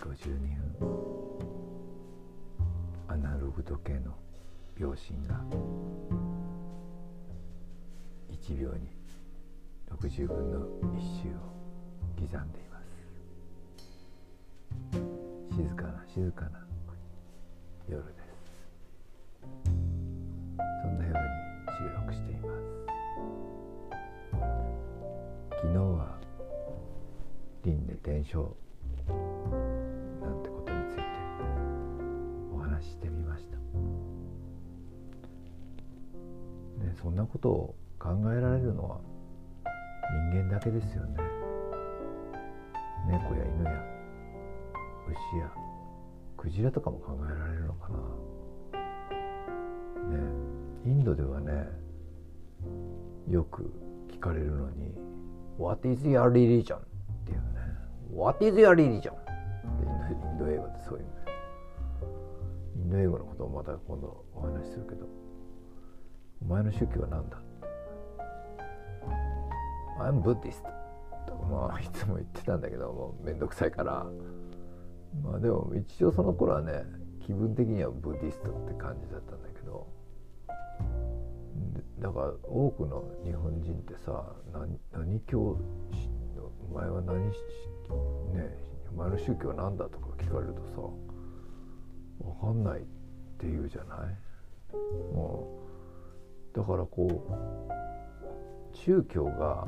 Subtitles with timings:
[0.00, 0.28] 52
[0.78, 0.90] 分。
[3.06, 4.16] アナログ時計の
[4.74, 5.44] 秒針が
[8.30, 8.88] 1秒に
[9.90, 11.40] 60分の1周を
[12.16, 12.86] 刻んでいます。
[15.54, 16.66] 静かな静かな
[17.86, 18.16] 夜です。
[20.82, 21.18] そんな夜に
[21.76, 22.60] 収録しています。
[25.50, 26.18] 昨日は
[27.64, 28.69] 輪廻転生。
[37.00, 39.00] そんなことを考えられるのは
[40.32, 41.16] 人間だけですよね
[43.06, 43.70] 猫や犬や
[45.08, 45.50] 牛や
[46.36, 47.98] クジラとかも考えられるのかな
[50.08, 50.18] ね
[50.84, 51.66] インドではね
[53.30, 53.72] よく
[54.10, 54.94] 聞かれるのに
[55.58, 56.80] 「What is your religion?」っ
[57.24, 57.44] ていうね
[58.12, 59.12] 「What is your religion?」
[60.10, 61.10] インド英語でそういうね
[62.76, 65.06] インド英語のことをまた今度お話しするけど
[66.50, 67.40] 「前の宗教は何だ?」
[70.00, 70.62] I'm Buddhist
[71.26, 74.06] とかまあいつも言ってたんだけどもうめんどくさいから。
[75.24, 76.84] まあでも一応その頃はね
[77.20, 79.86] 気分的にはブディストって感じだったんだけど。
[81.98, 85.58] だから多くの日本人ってさ何何教
[86.70, 87.38] お前は何し
[88.32, 88.56] ね
[88.92, 90.80] お前の宗教は何だとか聞かれるとさ
[92.24, 92.82] 分かんないっ
[93.38, 94.16] て言うじゃない？
[95.12, 95.59] もう
[96.54, 97.06] だからこ
[98.72, 99.66] う宗教が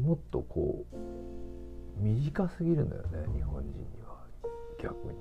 [0.00, 0.96] もっとこう
[2.02, 4.20] 短すぎるんだよね日本人には。
[4.82, 5.14] 逆に。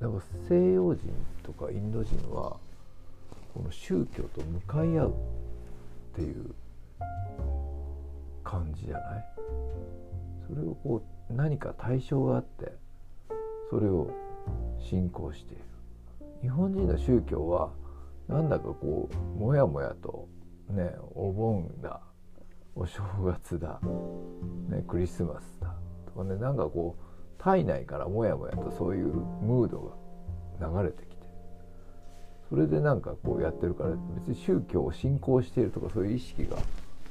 [0.00, 2.56] だから西洋人とかインド人は
[3.54, 5.12] この宗教と向かい合うっ
[6.16, 6.54] ていう
[8.42, 9.24] 感じじゃない？
[10.48, 12.72] それをこう何か対象があって
[13.70, 14.10] それを
[14.78, 15.64] 信仰している。
[16.44, 17.72] 日本人の宗教は
[18.28, 20.28] なんだかこうもやもやと
[20.68, 22.02] ねお盆だ
[22.74, 23.80] お正月だ、
[24.68, 25.74] ね、クリスマスだ
[26.04, 29.96] とかねなんかこう体内からもやもやとそういうムード
[30.60, 31.26] が流れてきて
[32.50, 36.58] それでなんかこうやってるから別に宗教を信仰しているとかそういう意識が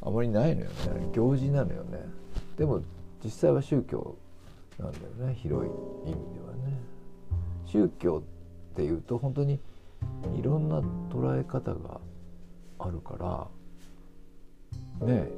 [0.03, 1.09] あまりないのよね。
[1.11, 1.99] 行事なのよね。
[2.57, 2.81] でも
[3.23, 4.15] 実際は宗教
[4.77, 5.33] なんだよね。
[5.35, 6.77] 広い意味ではね。
[7.65, 8.21] 宗教
[8.73, 9.59] っていうと本当に
[10.35, 10.79] いろんな
[11.11, 12.01] 捉え方が
[12.79, 13.47] あるか
[14.99, 15.29] らね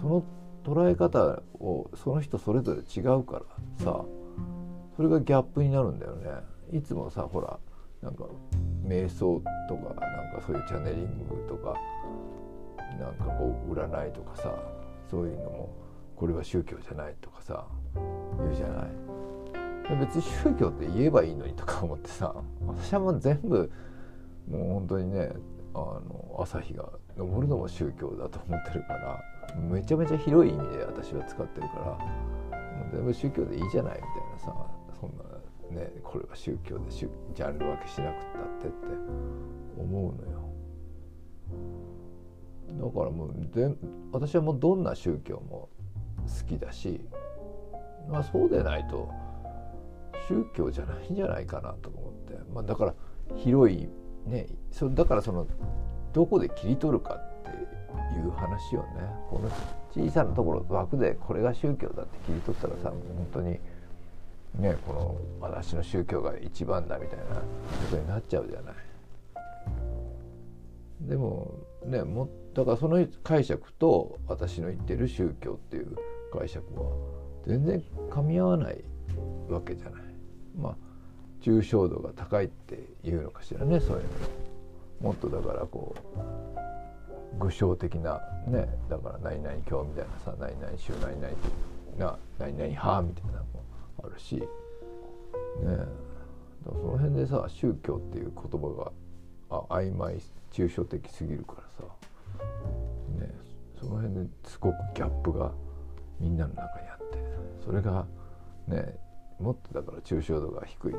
[0.00, 0.24] その
[0.64, 3.42] 捉え方をその人それぞれ違うから
[3.84, 4.04] さ
[4.96, 6.30] それがギャップになるんだよね。
[6.72, 7.58] いつもさほら
[8.02, 8.24] なんか
[8.84, 11.74] 瞑想とかなんかそういうチャネリングとか
[12.98, 14.54] なんかこう占いとかさ
[15.10, 15.74] そういうのも
[16.16, 17.64] これは宗教じゃないとかさ
[18.38, 19.07] 言うじゃない。
[19.96, 22.34] 別に宗教って言えばいいのにとか思ってさ
[22.66, 23.70] 私はもう全部
[24.48, 25.30] もう本当にね
[25.74, 29.24] あの朝日が昇るのも宗教だと思ってるから
[29.56, 34.66] めちゃめちゃ広い意味で私は使ってるからもう全部宗教でいいじゃないみたいなさ
[35.00, 38.76] そんなねこれは宗教でジャンル分けしなくったってって
[39.78, 40.48] 思うのよ。
[42.70, 43.74] だからもうで
[44.12, 45.70] 私はもうどんな宗教も
[46.26, 47.00] 好きだし
[48.10, 49.10] まあそうでないと
[50.28, 52.94] 宗教じゃないんじゃないかなと思って、まあ、だから
[53.36, 53.88] 広い
[54.26, 55.46] ねそだからその
[56.12, 57.50] どこで切り取るかって
[58.18, 58.86] いう話をね
[59.30, 59.50] この
[59.90, 63.58] 小さなところ枠でこれが宗教だって切り取ったらさ本当に
[64.58, 67.42] ねこの私の宗教が一番だみたいなこ
[67.90, 68.74] とになっちゃうじゃない。
[71.00, 71.54] でも
[71.86, 75.96] ねもだからその解釈と私の言ってる宗教っていう
[76.32, 76.90] 解釈は
[77.46, 78.84] 全然噛み合わない
[79.48, 80.07] わけじゃない。
[80.58, 80.74] まあ
[81.40, 84.08] 抽象度が高いっていうのかしらねそういうの。
[85.00, 91.34] もっとだからこう具象的なねだから何々教みたいなさ何々宗何々
[91.98, 93.64] な何々派みたいなのも
[94.02, 94.44] あるしね
[96.64, 98.92] その辺でさ宗教っていう言葉
[99.50, 100.20] があ曖昧
[100.52, 101.84] 抽象的すぎるからさ
[103.20, 103.32] ね
[103.78, 105.52] その辺ですごくギャップが
[106.18, 107.18] みんなの中にあって
[107.64, 108.04] それが
[108.66, 108.96] ね
[109.40, 110.94] もっとだから抽象度が低い、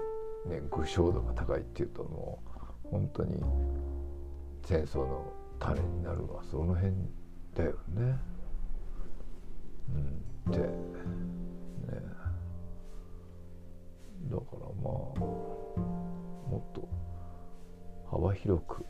[0.49, 2.41] ね、具象度が高いっていうとも
[2.85, 3.43] う本当に
[4.63, 6.93] 戦争の種になるのはその辺
[7.55, 8.17] だよね。
[10.45, 10.67] うん、で、ね、
[14.29, 15.19] だからまあ
[16.49, 16.87] もっと
[18.09, 18.85] 幅広く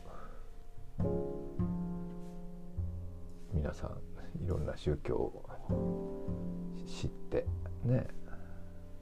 [3.52, 5.44] 皆さんいろんな宗教を
[6.86, 7.46] 知って
[7.84, 8.06] ね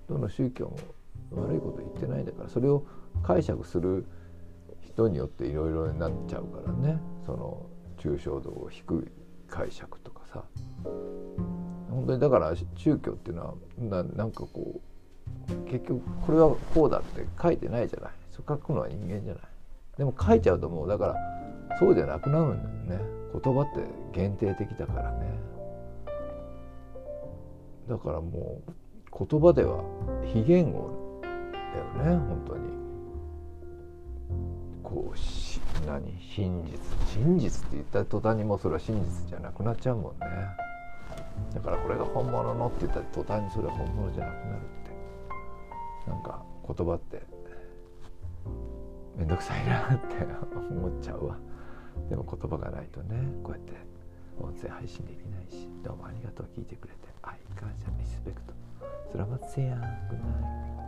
[0.08, 0.76] どの宗教も
[1.42, 2.84] 悪いこと言ってないんだからそれを
[3.22, 4.06] 解釈する
[4.82, 6.98] 人によっていろいろになっちゃうからね。
[7.26, 7.66] その
[7.98, 9.10] 抽象度を低い
[9.48, 10.44] 解釈とかさ。
[11.90, 13.56] 本当にだから宗教っていうの
[13.90, 14.80] はなんかこ
[15.48, 18.12] う結局これはこうだって書いてないじゃない。
[18.30, 19.42] そ書くのは人間じゃない。
[19.98, 20.88] でも書いちゃうともう。
[20.88, 21.16] だから
[21.78, 23.04] そうじゃなくなるんだよね。
[23.32, 25.38] 言葉って限定的だからね。
[27.88, 28.72] だからもう
[29.10, 29.82] 言葉では
[30.24, 32.68] 非言語だよね本当に。
[34.82, 36.02] こうし何？
[36.20, 36.78] 真実。
[37.14, 40.26] 真実って言った途端にもうそれは真実じゃなくなっちゃうもんね。
[41.54, 44.60] だからこれが本物のって言った途端にそれは本物じゃなくなるっ
[46.04, 46.10] て。
[46.10, 47.22] なんか言葉って
[49.16, 50.26] 面倒くさいなって
[50.70, 51.36] 思っちゃうわ。
[52.08, 53.72] でも言葉がないとねこうやって
[54.40, 57.08] 音声配信できないしどうもありがとう聞いてくれて。
[57.22, 58.54] 愛感謝リスペクト。
[59.10, 60.87] スラマツセヤングナイ